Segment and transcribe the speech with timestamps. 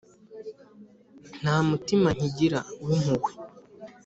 [1.41, 3.31] nta mutima nkigira, wimpuhwe